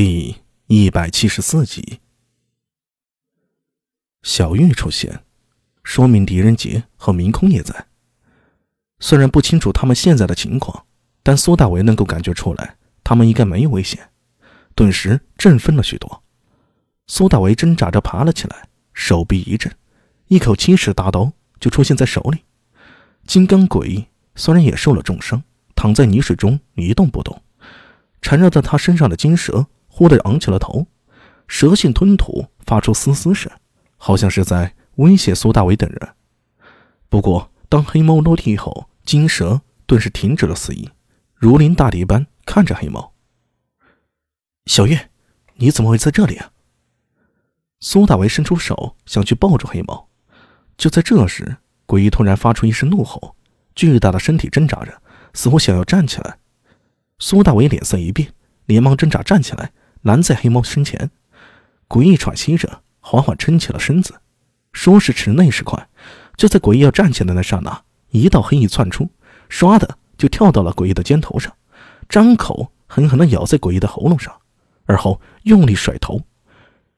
[0.00, 0.36] 第
[0.68, 1.98] 一百七十四集，
[4.22, 5.24] 小玉出现，
[5.82, 7.88] 说明狄仁杰和明空也在。
[9.00, 10.86] 虽然不清楚他们现在的情况，
[11.24, 14.10] 但苏大为能够感觉出来，他们应该没有危险，
[14.76, 16.22] 顿时振奋了许多。
[17.08, 19.74] 苏大为挣扎着爬了起来，手臂一震，
[20.28, 22.44] 一口青石大刀就出现在手里。
[23.26, 24.06] 金刚鬼
[24.36, 25.42] 虽然也受了重伤，
[25.74, 27.42] 躺在泥水中一动不动，
[28.22, 29.66] 缠绕在他身上的金蛇。
[29.98, 30.86] 忽地昂起了头，
[31.48, 33.50] 蛇信吞吐，发出嘶嘶声，
[33.96, 36.14] 好像是在威胁苏大伟等人。
[37.08, 40.88] 不过，当黑猫落地后，金蛇顿时停止了肆意，
[41.34, 43.12] 如临大敌般看着黑猫。
[44.66, 45.10] 小月，
[45.56, 46.52] 你怎么会在这里啊？
[47.80, 50.08] 苏大为伸出手想去抱住黑猫，
[50.76, 51.56] 就在这时，
[51.88, 53.34] 诡异突然发出一声怒吼，
[53.74, 55.02] 巨大的身体挣扎着，
[55.34, 56.38] 似乎想要站起来。
[57.18, 58.32] 苏大为脸色一变，
[58.66, 59.72] 连忙挣扎站起来。
[60.08, 61.10] 拦在黑猫身前，
[61.86, 64.14] 诡异喘息着，缓缓撑起了身子。
[64.72, 65.86] 说时迟，那时快，
[66.34, 69.10] 就在诡异要站起来的那刹那，一道黑影窜出，
[69.50, 71.52] 唰的就跳到了诡异的肩头上，
[72.08, 74.34] 张口狠狠地咬在诡异的喉咙上，
[74.86, 76.22] 而后用力甩头。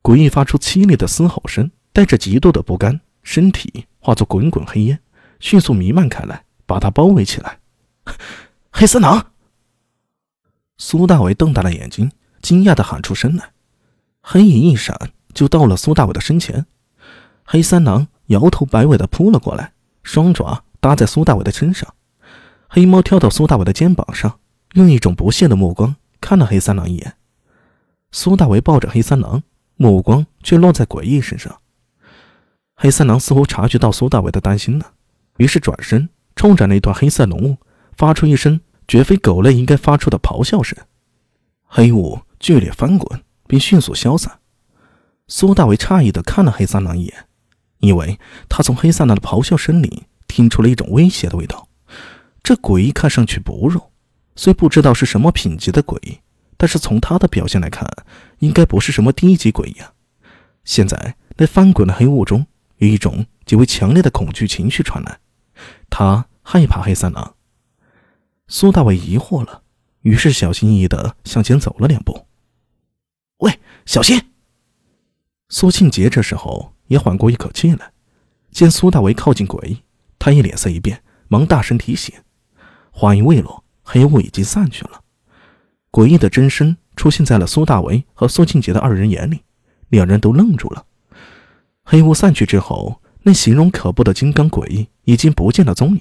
[0.00, 5.00] 诡异发出凄厉的嘶吼声，带着极度的不甘，身体化作滚滚黑烟，
[5.40, 7.58] 迅速弥漫开来，把他包围起来。
[8.70, 9.32] 黑三郎！
[10.78, 12.12] 苏大伟瞪大了眼睛。
[12.42, 13.52] 惊讶的喊出声来，
[14.20, 16.66] 黑影一闪，就到了苏大伟的身前。
[17.44, 21.94] 黑三郎摇头摆尾的扑了过来，双爪搭在苏大伟的身上。
[22.68, 24.40] 黑猫跳到苏大伟的肩膀上，
[24.72, 27.14] 用一种不屑的目光看了黑三郎一眼。
[28.10, 29.42] 苏大伟抱着黑三郎，
[29.76, 31.60] 目光却落在诡异身上。
[32.74, 34.92] 黑三郎似乎察觉到苏大伟的担心了，
[35.36, 37.56] 于是转身冲着那段黑色浓雾，
[37.96, 40.76] 发出一声绝非狗类应该发出的咆哮声。
[41.66, 42.18] 黑雾。
[42.42, 44.40] 剧烈翻滚，并迅速消散。
[45.28, 47.28] 苏大伟诧异的看了黑三郎一眼，
[47.78, 51.68] 因为他从黑三郎的咆哮声里听出了一种威胁的味道。
[52.42, 53.92] 这鬼看上去不弱，
[54.34, 56.20] 虽不知道是什么品级的鬼，
[56.56, 57.88] 但是从他的表现来看，
[58.40, 59.92] 应该不是什么低级鬼呀。
[60.64, 62.44] 现在那翻滚的黑雾中
[62.78, 65.20] 有一种极为强烈的恐惧情绪传来，
[65.88, 67.36] 他害怕黑三郎。
[68.48, 69.62] 苏大伟疑惑了，
[70.00, 72.26] 于是小心翼翼地向前走了两步。
[73.42, 74.20] 喂，小心！
[75.48, 77.92] 苏庆杰这时候也缓过一口气来，
[78.52, 79.82] 见苏大为靠近诡异，
[80.16, 82.14] 他也脸色一变，忙大声提醒。
[82.92, 85.02] 话音未落，黑雾已经散去了，
[85.90, 89.40] 诡异的真身出现在了苏大为和苏庆杰的二人眼里，
[89.88, 90.86] 两人都愣住了。
[91.82, 96.00] 黑雾散去之后，那形容可怖的金刚诡异已经不见了踪影。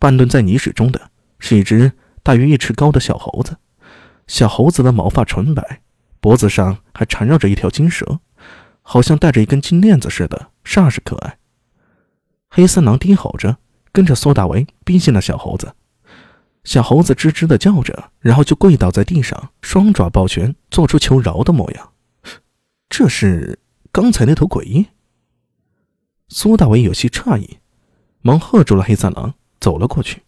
[0.00, 1.92] 半蹲在泥水中的是一只
[2.24, 3.56] 大约一尺高的小猴子，
[4.26, 5.82] 小猴子的毛发纯白。
[6.20, 8.20] 脖子上还缠绕着一条金蛇，
[8.82, 11.38] 好像戴着一根金链子似的，煞是可爱。
[12.48, 13.58] 黑三郎低吼着，
[13.92, 15.74] 跟着苏大为逼近了小猴子。
[16.64, 21.92] 小猴子吱吱的叫着，然后就跪倒在地上，双爪抱拳，做出求饶的模样。
[22.88, 23.60] 这是
[23.92, 24.86] 刚才那头诡异。
[26.28, 27.58] 苏大为有些诧异，
[28.20, 30.22] 忙喝住了黑三郎，走了过去。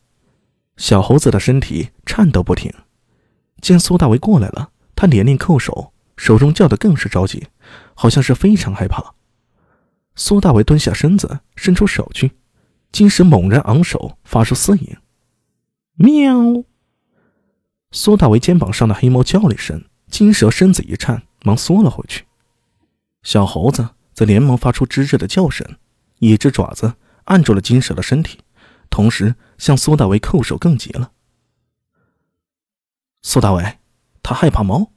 [0.76, 2.72] 小猴子的身体颤抖不停，
[3.60, 4.70] 见苏大为过来了。
[4.98, 7.46] 他连连叩首，手中叫的更是着急，
[7.94, 9.14] 好像是非常害怕。
[10.16, 12.32] 苏大为蹲下身子，伸出手去，
[12.90, 14.96] 金蛇猛然昂首，发出嘶音，
[15.94, 16.64] 喵！
[17.92, 22.24] 苏大为肩膀上的黑猫叫了一声，金蛇身子一颤，忙缩了回去。
[23.22, 25.64] 小猴子则连忙发出吱吱的叫声，
[26.18, 26.94] 一只爪子
[27.26, 28.40] 按住了金蛇的身体，
[28.90, 31.12] 同时向苏大为叩首更急了。
[33.22, 33.77] 苏大为。
[34.28, 34.92] 他害怕猫。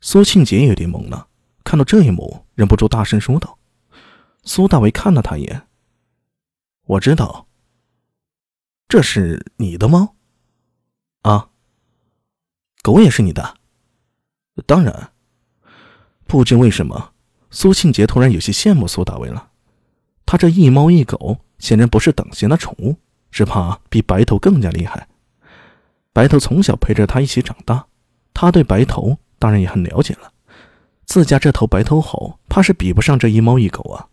[0.00, 1.28] 苏庆杰有点懵了，
[1.64, 3.58] 看到这一幕，忍不住大声说道
[4.42, 5.68] ：“苏大为看了他一眼。
[6.86, 7.46] 我知道，
[8.88, 10.16] 这是你的猫。
[11.20, 11.50] 啊，
[12.82, 13.58] 狗也是你的？
[14.64, 15.12] 当然。
[16.26, 17.12] 不知为什么，
[17.50, 19.50] 苏庆杰突然有些羡慕苏大为了。
[20.24, 22.96] 他这一猫一狗，显然不是等闲的宠物，
[23.30, 25.06] 只怕比白头更加厉害。”
[26.14, 27.86] 白头从小陪着他一起长大，
[28.32, 30.32] 他对白头当然也很了解了。
[31.04, 34.06] 自家这头白头猴怕是比不上这一猫一狗啊。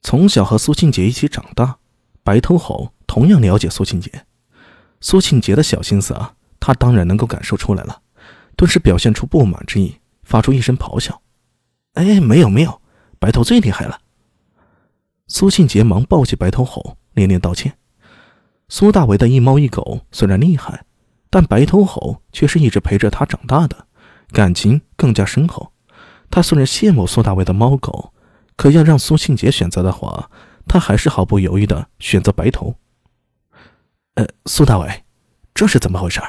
[0.00, 1.76] 从小和苏庆杰一起长大，
[2.24, 4.10] 白头猴同样了解苏庆杰。
[5.02, 8.00] 苏庆杰的小心思啊，他当然能够感受出来了，
[8.56, 11.20] 顿时表现出不满之意，发出一声咆哮
[11.92, 12.80] ：“哎，没有没有，
[13.18, 14.00] 白头最厉害了。”
[15.28, 17.76] 苏庆杰忙抱起白头猴，连连道歉。
[18.70, 20.86] 苏大为的一猫一狗虽然厉害。
[21.30, 23.86] 但白头猴却是一直陪着他长大的，
[24.32, 25.72] 感情更加深厚。
[26.30, 28.12] 他虽然羡慕苏大伟的猫狗，
[28.56, 30.30] 可要让苏庆杰选择的话，
[30.66, 32.74] 他还是毫不犹豫的选择白头。
[34.14, 35.04] 呃，苏大伟，
[35.54, 36.20] 这是怎么回事？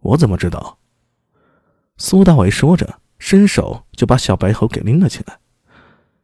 [0.00, 0.78] 我怎么知道？
[1.96, 5.38] 苏大伟说着，伸手就把小白猴给拎了起来。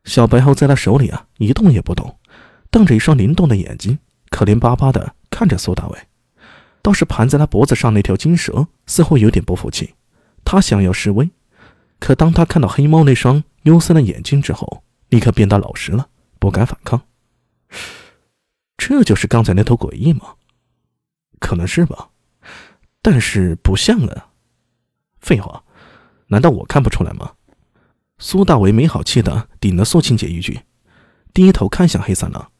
[0.04, 2.18] 小白猴在他手里啊，一动也不动，
[2.70, 3.98] 瞪着一双灵动的眼睛，
[4.30, 5.98] 可怜巴巴的看着苏大伟。
[6.84, 9.94] 倒是盘在他脖子上那条金蛇，似乎有点不服气，
[10.44, 11.30] 他想要示威。
[11.98, 17.00] 可当他看到黑猫那双幽深的眼睛之后，立刻变得老实了，不敢反抗。
[18.76, 20.34] 这就是刚才那头诡异吗？
[21.40, 22.10] 可能是吧，
[23.00, 24.28] 但是不像啊。
[25.20, 25.64] 废话，
[26.26, 27.32] 难道我看不出来吗？
[28.18, 30.60] 苏大为没好气的顶了苏青姐一句，
[31.32, 32.52] 低头看向黑三郎。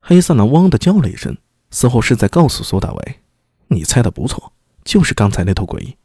[0.00, 1.38] 黑三郎汪的叫了一声，
[1.70, 3.20] 似乎是在告诉苏大为
[3.68, 4.52] ：“你猜的不错，
[4.84, 5.96] 就是刚才那头诡异。”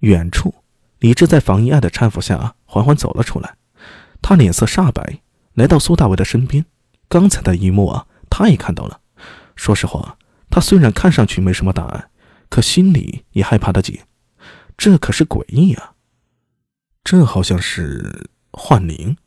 [0.00, 0.54] 远处。
[1.00, 3.56] 李治在房一爱的搀扶下缓缓走了出来，
[4.22, 5.20] 他脸色煞白，
[5.52, 6.64] 来到苏大伟的身边。
[7.06, 9.00] 刚才的一幕啊，他也看到了。
[9.54, 10.16] 说实话，
[10.48, 12.08] 他虽然看上去没什么大碍，
[12.48, 14.00] 可心里也害怕的紧。
[14.78, 15.92] 这可是诡异啊！
[17.04, 19.18] 这好像是幻灵。